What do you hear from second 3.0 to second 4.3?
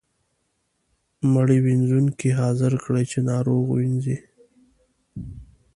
چې ناروغ ووینځي.